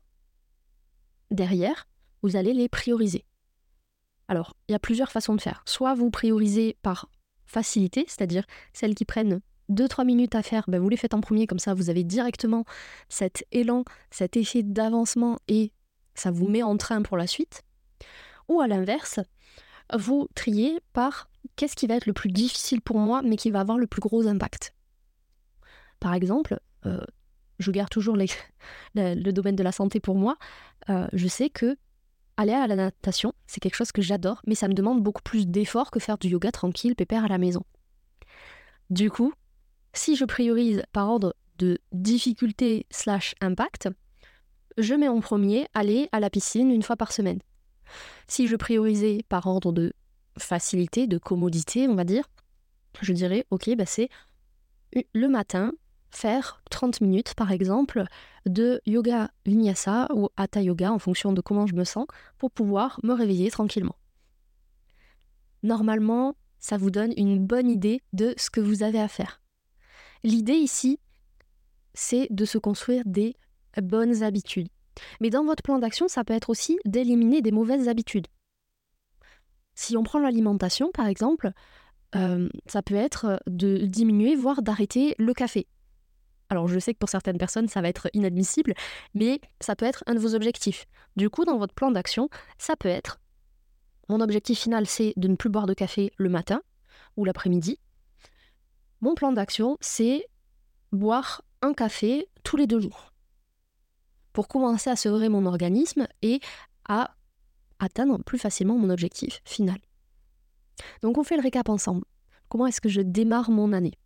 Derrière, 1.33 1.89
vous 2.23 2.37
allez 2.37 2.53
les 2.53 2.69
prioriser. 2.69 3.25
Alors, 4.29 4.55
il 4.69 4.73
y 4.73 4.77
a 4.77 4.79
plusieurs 4.79 5.11
façons 5.11 5.35
de 5.35 5.41
faire. 5.41 5.65
Soit 5.67 5.95
vous 5.95 6.13
priorisez 6.13 6.77
par 6.81 7.11
facilité, 7.45 8.05
c'est-à-dire 8.07 8.45
celles 8.73 8.95
qui 8.95 9.05
prennent 9.05 9.41
2-3 9.69 10.07
minutes 10.07 10.37
à 10.37 10.45
faire, 10.45 10.67
ben 10.69 10.81
vous 10.81 10.91
les 10.91 10.97
faites 10.97 11.15
en 11.15 11.21
premier, 11.21 11.49
comme 11.49 11.59
ça 11.59 11.75
vous 11.75 11.91
avez 11.91 12.05
directement 12.05 12.67
cet 13.09 13.45
élan, 13.51 13.85
cet 14.13 14.37
effet 14.37 14.63
d'avancement 14.63 15.41
et 15.49 15.73
ça 16.15 16.31
vous 16.31 16.47
met 16.47 16.63
en 16.63 16.77
train 16.77 17.03
pour 17.03 17.17
la 17.17 17.27
suite. 17.27 17.63
Ou 18.49 18.61
à 18.61 18.69
l'inverse, 18.69 19.19
vous 19.97 20.29
triez 20.35 20.81
par 20.93 21.29
qu'est-ce 21.57 21.77
qui 21.77 21.87
va 21.87 21.95
être 21.95 22.07
le 22.07 22.13
plus 22.13 22.31
difficile 22.31 22.81
pour 22.81 22.99
moi, 22.99 23.23
mais 23.23 23.37
qui 23.37 23.51
va 23.51 23.61
avoir 23.61 23.79
le 23.79 23.87
plus 23.87 24.01
gros 24.01 24.27
impact. 24.27 24.75
Par 25.99 26.15
exemple, 26.15 26.59
euh, 26.87 27.05
je 27.59 27.71
garde 27.71 27.91
toujours 27.91 28.17
le, 28.95 29.31
domaine 29.31 29.57
de 29.57 29.63
la 29.63 29.73
santé 29.73 30.01
pour 30.01 30.17
moi. 30.17 30.37
Euh, 30.89 31.07
je 31.13 31.29
sais 31.29 31.51
que 31.51 31.77
aller 32.37 32.53
à 32.53 32.67
la 32.67 32.77
natation, 32.77 33.35
c'est 33.47 33.61
quelque 33.61 33.75
chose 33.75 33.93
que 33.93 34.03
j'adore, 34.03 34.41
mais 34.47 34.55
ça 34.55 34.69
me 34.69 34.75
demande 34.75 35.03
beaucoup 35.03 35.23
plus 35.23 35.47
d'efforts 35.47 35.91
que 35.91 36.01
faire 36.01 36.19
du 36.19 36.29
yoga 36.29 36.51
tranquille, 36.51 36.97
pépère 36.97 37.25
à 37.25 37.29
la 37.29 37.39
maison. 37.39 37.65
Du 38.89 39.11
coup, 39.11 39.35
si 39.93 40.17
je 40.17 40.25
priorise 40.25 40.83
par 40.93 41.09
ordre 41.09 41.35
de 41.59 41.79
difficulté 41.93 42.87
slash 42.91 43.35
impact, 43.41 43.91
je 44.79 44.95
mets 44.95 45.09
en 45.09 45.21
premier 45.21 45.67
aller 45.75 46.09
à 46.13 46.21
la 46.21 46.31
piscine 46.31 46.71
une 46.71 46.83
fois 46.83 46.97
par 46.97 47.13
semaine. 47.13 47.41
Si 48.27 48.47
je 48.47 48.57
priorisais 48.57 49.21
par 49.29 49.47
ordre 49.47 49.73
de 49.73 49.93
facilité, 50.39 51.07
de 51.07 51.19
commodité, 51.19 51.89
on 51.89 51.95
va 51.95 52.05
dire, 52.05 52.25
je 53.03 53.13
dirais, 53.13 53.47
ok, 53.51 53.71
bah 53.77 53.87
c'est 53.87 54.09
le 55.15 55.29
matin, 55.29 55.73
faire 56.11 56.61
30 56.71 57.01
minutes 57.01 57.35
par 57.35 57.53
exemple 57.53 58.05
de 58.47 58.81
yoga 58.87 59.31
vinyasa 59.47 60.09
ou 60.15 60.29
hatha 60.37 60.61
yoga 60.63 60.93
en 60.93 60.99
fonction 60.99 61.33
de 61.33 61.41
comment 61.41 61.67
je 61.67 61.75
me 61.75 61.85
sens 61.85 62.07
pour 62.39 62.51
pouvoir 62.51 62.99
me 63.03 63.13
réveiller 63.13 63.51
tranquillement. 63.51 63.97
Normalement, 65.63 66.35
ça 66.59 66.77
vous 66.77 66.91
donne 66.91 67.13
une 67.17 67.45
bonne 67.45 67.71
idée 67.71 68.03
de 68.13 68.35
ce 68.37 68.51
que 68.51 68.61
vous 68.61 68.83
avez 68.83 69.01
à 69.01 69.09
faire. 69.09 69.43
L'idée 70.25 70.55
ici, 70.55 70.99
c'est 71.95 72.29
de 72.31 72.45
se 72.45 72.59
construire 72.59 73.03
des 73.07 73.37
bonnes 73.81 74.23
habitudes. 74.23 74.69
Mais 75.21 75.31
dans 75.31 75.45
votre 75.45 75.63
plan 75.63 75.79
d'action, 75.79 76.09
ça 76.09 76.25
peut 76.25 76.35
être 76.35 76.51
aussi 76.51 76.79
d'éliminer 76.85 77.43
des 77.43 77.53
mauvaises 77.53 77.89
habitudes. 77.89 78.27
Si 79.75 79.97
on 79.97 80.03
prend 80.03 80.19
l'alimentation, 80.19 80.91
par 80.93 81.07
exemple, 81.07 81.53
euh, 82.15 82.49
ça 82.67 82.83
peut 82.83 82.95
être 82.95 83.41
de 83.47 83.79
diminuer, 83.79 84.35
voire 84.35 84.63
d'arrêter 84.63 85.15
le 85.19 85.33
café. 85.33 85.67
Alors 86.49 86.67
je 86.67 86.79
sais 86.81 86.93
que 86.93 86.99
pour 86.99 87.09
certaines 87.09 87.39
personnes, 87.39 87.69
ça 87.69 87.81
va 87.81 87.89
être 87.89 88.09
inadmissible, 88.13 88.75
mais 89.15 89.41
ça 89.61 89.77
peut 89.77 89.87
être 89.87 90.03
un 90.07 90.15
de 90.15 90.19
vos 90.19 90.35
objectifs. 90.35 90.87
Du 91.17 91.31
coup, 91.31 91.45
dans 91.45 91.59
votre 91.59 91.75
plan 91.75 91.93
d'action, 91.93 92.29
ça 92.59 92.75
peut 92.77 92.89
être, 92.89 93.21
mon 94.09 94.21
objectif 94.21 94.59
final, 94.59 94.87
c'est 94.87 95.13
de 95.17 95.29
ne 95.29 95.37
plus 95.37 95.49
boire 95.49 95.67
de 95.67 95.75
café 95.75 96.13
le 96.17 96.29
matin 96.29 96.63
ou 97.17 97.25
l'après-midi. 97.25 97.79
Mon 99.01 99.15
plan 99.15 99.33
d'action, 99.33 99.79
c'est 99.81 100.27
boire 100.91 101.43
un 101.63 101.73
café 101.73 102.29
tous 102.43 102.57
les 102.57 102.67
deux 102.67 102.81
jours 102.81 103.10
pour 104.33 104.49
commencer 104.49 104.91
à 104.91 104.97
sevrer 104.97 105.29
mon 105.29 105.47
organisme 105.47 106.07
et 106.23 106.41
à 106.89 107.15
atteindre 107.79 108.23
plus 108.23 108.39
facilement 108.39 108.79
mon 108.79 108.91
objectif 108.91 109.41
final. 109.45 109.79
Donc 111.03 111.19
on 111.19 111.25
fait 111.25 111.37
le 111.37 111.43
récap 111.43 111.69
ensemble. 111.69 112.05
Comment 112.49 112.67
est-ce 112.67 112.81
que 112.81 112.89
je 112.89 113.01
démarre 113.01 113.51
mon 113.51 113.73
année? 113.73 113.99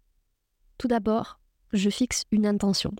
Tout 0.78 0.88
d'abord, 0.88 1.40
je 1.72 1.90
fixe 1.90 2.24
une 2.30 2.46
intention. 2.46 2.92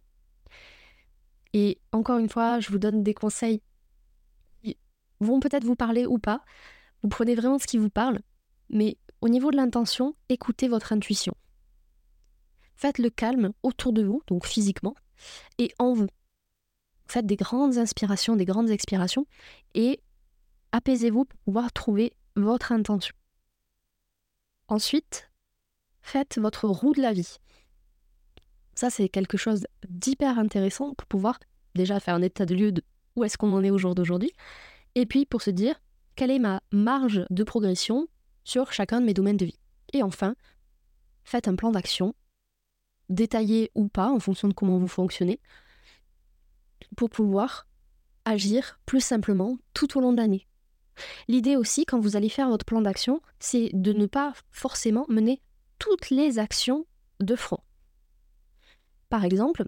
Et 1.53 1.79
encore 1.93 2.19
une 2.19 2.29
fois, 2.29 2.61
je 2.61 2.71
vous 2.71 2.79
donne 2.79 3.03
des 3.03 3.15
conseils 3.15 3.63
qui 4.63 4.77
vont 5.21 5.41
peut-être 5.41 5.65
vous 5.65 5.77
parler 5.77 6.07
ou 6.07 6.19
pas. 6.19 6.43
Vous 7.03 7.09
prenez 7.09 7.35
vraiment 7.35 7.59
ce 7.59 7.67
qui 7.67 7.79
vous 7.79 7.91
parle, 7.91 8.21
mais 8.71 8.97
au 9.21 9.29
niveau 9.29 9.51
de 9.51 9.57
l'intention, 9.57 10.17
écoutez 10.29 10.69
votre 10.69 10.93
intuition. 10.93 11.35
Faites 12.77 12.99
le 12.99 13.11
calme 13.11 13.53
autour 13.63 13.93
de 13.93 14.03
vous, 14.03 14.23
donc 14.27 14.47
physiquement, 14.47 14.95
et 15.59 15.73
en 15.79 15.93
vous. 15.93 16.09
Faites 17.07 17.27
des 17.27 17.37
grandes 17.37 17.79
inspirations, 17.79 18.37
des 18.37 18.45
grandes 18.45 18.71
expirations, 18.71 19.27
et 19.75 20.01
apaisez-vous 20.73 21.25
pour 21.25 21.39
pouvoir 21.41 21.73
trouver 21.73 22.13
votre 22.37 22.73
intention. 22.73 23.15
Ensuite, 24.69 25.31
faites 26.01 26.39
votre 26.39 26.69
roue 26.69 26.95
de 26.95 27.03
la 27.03 27.13
vie. 27.13 27.37
Ça, 28.75 28.91
c'est 28.91 29.09
quelque 29.09 29.37
chose 29.37 29.67
d'hyper 29.89 30.39
intéressant 30.39 30.95
pour 30.95 31.07
pouvoir 31.07 31.39
déjà 31.75 32.01
faire 32.01 32.15
un 32.15 32.23
état 32.23 32.47
de 32.47 32.55
lieu 32.55 32.73
de 32.73 32.83
où 33.17 33.25
est-ce 33.25 33.39
qu'on 33.39 33.53
en 33.53 33.63
est 33.63 33.71
au 33.71 33.79
jour 33.79 33.95
d'aujourd'hui, 33.95 34.33
et 34.95 35.07
puis 35.07 35.27
pour 35.27 35.43
se 35.43 35.51
dire 35.51 35.81
quelle 36.17 36.31
est 36.31 36.39
ma 36.39 36.61
marge 36.73 37.25
de 37.31 37.45
progression 37.45 38.09
sur 38.45 38.73
chacun 38.73 39.01
de 39.01 39.07
mes 39.07 39.15
domaines 39.15 39.37
de 39.37 39.47
vie. 39.47 39.59
Et 39.93 40.03
enfin, 40.03 40.35
faites 41.25 41.49
un 41.49 41.55
plan 41.55 41.71
d'action, 41.71 42.15
détaillé 43.09 43.71
ou 43.75 43.89
pas 43.89 44.11
en 44.11 44.19
fonction 44.19 44.49
de 44.49 44.55
comment 44.55 44.79
vous 44.79 44.89
fonctionnez, 44.89 45.41
pour 46.95 47.11
pouvoir 47.11 47.67
agir 48.25 48.79
plus 48.87 49.01
simplement 49.01 49.59
tout 49.75 49.99
au 49.99 50.01
long 50.01 50.13
de 50.13 50.19
l'année. 50.19 50.47
L'idée 51.29 51.57
aussi, 51.57 51.85
quand 51.85 51.99
vous 51.99 52.17
allez 52.17 52.29
faire 52.29 52.49
votre 52.49 52.65
plan 52.65 52.81
d'action, 52.81 53.21
c'est 53.39 53.71
de 53.73 53.93
ne 53.93 54.07
pas 54.07 54.33
forcément 54.51 55.07
mener 55.09 55.41
toutes 55.79 56.11
les 56.11 56.39
actions 56.39 56.87
de 57.21 57.35
front. 57.35 57.61
Par 59.09 59.25
exemple, 59.25 59.65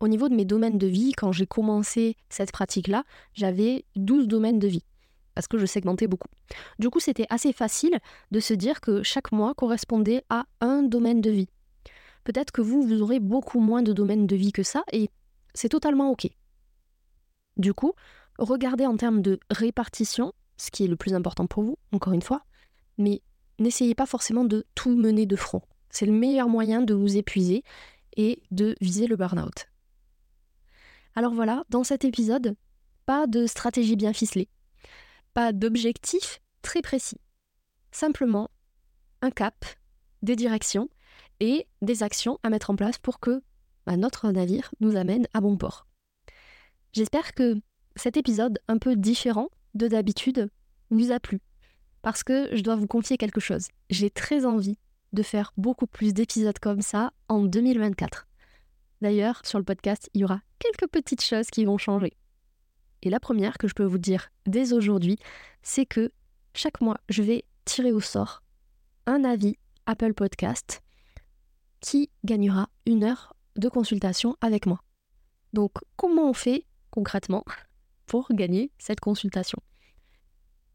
au 0.00 0.08
niveau 0.08 0.28
de 0.28 0.34
mes 0.34 0.44
domaines 0.44 0.78
de 0.78 0.86
vie, 0.86 1.12
quand 1.12 1.32
j'ai 1.32 1.46
commencé 1.46 2.16
cette 2.28 2.52
pratique-là, 2.52 3.04
j'avais 3.34 3.84
12 3.96 4.28
domaines 4.28 4.58
de 4.58 4.68
vie, 4.68 4.84
parce 5.34 5.48
que 5.48 5.58
je 5.58 5.66
segmentais 5.66 6.06
beaucoup. 6.06 6.28
Du 6.78 6.88
coup, 6.88 7.00
c'était 7.00 7.26
assez 7.30 7.52
facile 7.52 7.98
de 8.30 8.40
se 8.40 8.54
dire 8.54 8.80
que 8.80 9.02
chaque 9.02 9.32
mois 9.32 9.54
correspondait 9.54 10.22
à 10.28 10.44
un 10.60 10.82
domaine 10.82 11.20
de 11.20 11.30
vie. 11.30 11.48
peut-être 12.24 12.52
que 12.52 12.60
vous, 12.60 12.82
vous 12.82 13.00
aurez 13.02 13.20
beaucoup 13.20 13.58
moins 13.58 13.82
de 13.82 13.92
domaines 13.92 14.26
de 14.26 14.36
vie 14.36 14.52
que 14.52 14.62
ça 14.62 14.84
et 14.92 15.10
c'est 15.58 15.68
totalement 15.68 16.10
OK. 16.10 16.28
Du 17.56 17.74
coup, 17.74 17.92
regardez 18.38 18.86
en 18.86 18.96
termes 18.96 19.22
de 19.22 19.40
répartition, 19.50 20.32
ce 20.56 20.70
qui 20.70 20.84
est 20.84 20.88
le 20.88 20.94
plus 20.94 21.14
important 21.14 21.48
pour 21.48 21.64
vous, 21.64 21.78
encore 21.90 22.12
une 22.12 22.22
fois, 22.22 22.44
mais 22.96 23.22
n'essayez 23.58 23.96
pas 23.96 24.06
forcément 24.06 24.44
de 24.44 24.64
tout 24.76 24.96
mener 24.96 25.26
de 25.26 25.34
front. 25.34 25.62
C'est 25.90 26.06
le 26.06 26.12
meilleur 26.12 26.48
moyen 26.48 26.80
de 26.80 26.94
vous 26.94 27.16
épuiser 27.16 27.64
et 28.16 28.40
de 28.52 28.76
viser 28.80 29.08
le 29.08 29.16
burn-out. 29.16 29.66
Alors 31.16 31.34
voilà, 31.34 31.64
dans 31.70 31.82
cet 31.82 32.04
épisode, 32.04 32.54
pas 33.04 33.26
de 33.26 33.48
stratégie 33.48 33.96
bien 33.96 34.12
ficelée, 34.12 34.48
pas 35.34 35.52
d'objectif 35.52 36.40
très 36.62 36.82
précis. 36.82 37.20
Simplement 37.90 38.48
un 39.22 39.32
cap, 39.32 39.64
des 40.22 40.36
directions 40.36 40.88
et 41.40 41.66
des 41.82 42.04
actions 42.04 42.38
à 42.44 42.50
mettre 42.50 42.70
en 42.70 42.76
place 42.76 42.98
pour 42.98 43.18
que 43.18 43.42
bah, 43.88 43.96
notre 43.96 44.30
navire 44.30 44.70
nous 44.80 44.96
amène 44.96 45.26
à 45.32 45.40
bon 45.40 45.56
port. 45.56 45.86
J'espère 46.92 47.32
que 47.32 47.56
cet 47.96 48.18
épisode 48.18 48.58
un 48.68 48.76
peu 48.76 48.96
différent 48.96 49.48
de 49.72 49.88
d'habitude 49.88 50.50
vous 50.90 51.10
a 51.10 51.18
plu. 51.18 51.40
Parce 52.02 52.22
que 52.22 52.54
je 52.54 52.60
dois 52.62 52.76
vous 52.76 52.86
confier 52.86 53.16
quelque 53.16 53.40
chose. 53.40 53.68
J'ai 53.88 54.10
très 54.10 54.44
envie 54.44 54.76
de 55.14 55.22
faire 55.22 55.54
beaucoup 55.56 55.86
plus 55.86 56.12
d'épisodes 56.12 56.58
comme 56.58 56.82
ça 56.82 57.14
en 57.28 57.44
2024. 57.44 58.26
D'ailleurs, 59.00 59.40
sur 59.46 59.58
le 59.58 59.64
podcast, 59.64 60.10
il 60.12 60.20
y 60.20 60.24
aura 60.24 60.42
quelques 60.58 60.90
petites 60.92 61.24
choses 61.24 61.46
qui 61.46 61.64
vont 61.64 61.78
changer. 61.78 62.12
Et 63.00 63.08
la 63.08 63.20
première 63.20 63.56
que 63.56 63.68
je 63.68 63.74
peux 63.74 63.86
vous 63.86 63.96
dire 63.96 64.28
dès 64.44 64.74
aujourd'hui, 64.74 65.16
c'est 65.62 65.86
que 65.86 66.12
chaque 66.52 66.82
mois, 66.82 66.98
je 67.08 67.22
vais 67.22 67.46
tirer 67.64 67.92
au 67.92 68.00
sort 68.00 68.42
un 69.06 69.24
avis 69.24 69.56
Apple 69.86 70.12
Podcast 70.12 70.82
qui 71.80 72.10
gagnera 72.22 72.68
une 72.84 73.02
heure 73.02 73.32
de 73.58 73.68
consultation 73.68 74.36
avec 74.40 74.66
moi. 74.66 74.80
Donc, 75.52 75.72
comment 75.96 76.30
on 76.30 76.34
fait 76.34 76.64
concrètement 76.90 77.44
pour 78.06 78.28
gagner 78.32 78.70
cette 78.78 79.00
consultation? 79.00 79.58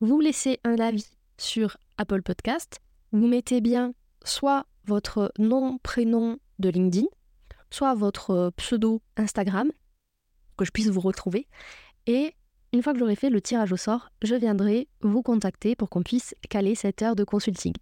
Vous 0.02 0.20
laissez 0.20 0.60
un 0.63 0.78
avis 0.80 1.18
sur 1.38 1.78
Apple 1.98 2.22
Podcast, 2.22 2.80
vous 3.12 3.28
mettez 3.28 3.62
bien 3.62 3.94
soit 4.24 4.66
votre 4.86 5.32
nom, 5.38 5.78
prénom 5.80 6.38
de 6.60 6.70
LinkedIn, 6.70 7.08
soit 7.70 7.96
votre 7.96 8.52
pseudo 8.58 9.02
Instagram, 9.18 9.72
que 10.58 10.66
je 10.66 10.72
puisse 10.72 10.90
vous 10.90 11.00
retrouver. 11.00 11.48
Et 12.06 12.36
une 12.74 12.82
fois 12.82 12.94
que 12.94 13.00
j'aurai 13.00 13.16
fait 13.16 13.30
le 13.30 13.42
tirage 13.42 13.72
au 13.72 13.78
sort, 13.78 14.10
je 14.22 14.36
viendrai 14.36 14.88
vous 15.02 15.22
contacter 15.22 15.75
pour 15.75 15.90
qu'on 15.90 16.04
puisse 16.04 16.36
caler 16.50 16.75
cette 16.75 17.02
heure 17.02 17.16
de 17.16 17.24
consulting. 17.24 17.74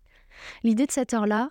L'idée 0.64 0.86
de 0.86 0.92
cette 0.92 1.14
heure-là, 1.14 1.50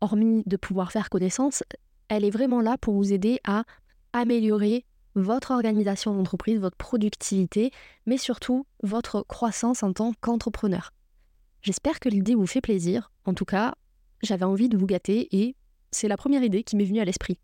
hormis 0.00 0.42
de 0.46 0.56
pouvoir 0.56 0.92
faire 0.92 1.10
connaissance, 1.10 1.62
elle 2.08 2.24
est 2.24 2.30
vraiment 2.30 2.60
là 2.60 2.76
pour 2.78 2.94
vous 2.94 3.12
aider 3.12 3.40
à 3.44 3.64
améliorer 4.12 4.84
votre 5.14 5.50
organisation 5.50 6.14
d'entreprise, 6.14 6.58
votre 6.58 6.76
productivité, 6.76 7.70
mais 8.06 8.16
surtout 8.16 8.66
votre 8.82 9.22
croissance 9.22 9.82
en 9.82 9.92
tant 9.92 10.12
qu'entrepreneur. 10.20 10.92
J'espère 11.62 12.00
que 12.00 12.08
l'idée 12.08 12.34
vous 12.34 12.46
fait 12.46 12.60
plaisir. 12.60 13.12
En 13.24 13.34
tout 13.34 13.44
cas, 13.44 13.74
j'avais 14.22 14.44
envie 14.44 14.68
de 14.68 14.76
vous 14.76 14.86
gâter 14.86 15.28
et 15.36 15.54
c'est 15.90 16.08
la 16.08 16.16
première 16.16 16.42
idée 16.42 16.64
qui 16.64 16.76
m'est 16.76 16.84
venue 16.84 17.00
à 17.00 17.04
l'esprit. 17.04 17.38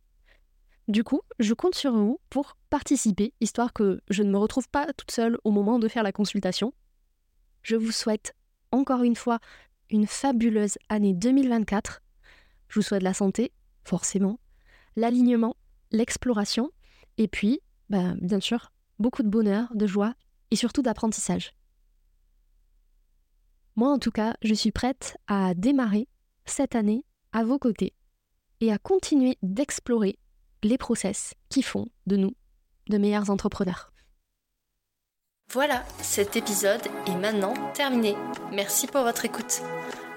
Du 0.88 1.05
coup, 1.05 1.21
je 1.38 1.53
compte 1.53 1.75
sur 1.75 1.93
vous 1.93 2.19
pour 2.31 2.57
participer, 2.71 3.35
histoire 3.41 3.75
que 3.75 4.00
je 4.09 4.23
ne 4.23 4.31
me 4.31 4.38
retrouve 4.38 4.69
pas 4.71 4.87
toute 4.95 5.11
seule 5.11 5.38
au 5.45 5.50
moment 5.50 5.79
de 5.79 5.87
faire 5.87 6.03
la 6.03 6.12
consultation. 6.12 6.73
Je 7.62 7.77
vous 7.77 7.93
souhaite 7.93 8.35
encore 8.73 9.03
une 9.03 9.17
fois 9.17 9.38
une 9.91 10.07
fabuleuse 10.07 10.79
année 10.88 11.12
2024. 11.12 12.03
Je 12.69 12.75
vous 12.79 12.83
souhaite 12.83 13.03
la 13.03 13.15
santé, 13.15 13.53
forcément, 13.85 14.41
l'alignement, 14.99 15.57
l'exploration, 15.90 16.71
et 17.17 17.28
puis, 17.28 17.61
bah, 17.88 18.14
bien 18.21 18.40
sûr, 18.40 18.73
beaucoup 18.99 19.23
de 19.23 19.28
bonheur, 19.28 19.69
de 19.75 19.87
joie 19.87 20.14
et 20.50 20.57
surtout 20.57 20.83
d'apprentissage. 20.83 21.52
Moi, 23.76 23.90
en 23.90 23.99
tout 23.99 24.11
cas, 24.11 24.35
je 24.42 24.55
suis 24.55 24.73
prête 24.73 25.16
à 25.29 25.55
démarrer 25.55 26.09
cette 26.46 26.75
année 26.75 27.05
à 27.33 27.44
vos 27.44 27.59
côtés 27.59 27.94
et 28.61 28.73
à 28.73 28.79
continuer 28.79 29.38
d'explorer 29.42 30.18
les 30.64 30.79
process 30.79 31.35
qui 31.49 31.62
font 31.62 31.87
de 32.07 32.16
nous 32.16 32.35
de 32.88 32.99
meilleurs 32.99 33.31
entrepreneurs. 33.31 33.92
Voilà, 35.53 35.85
cet 36.03 36.37
épisode 36.37 36.83
est 37.07 37.16
maintenant 37.16 37.55
terminé. 37.73 38.16
Merci 38.53 38.87
pour 38.87 39.03
votre 39.03 39.25
écoute. 39.25 39.62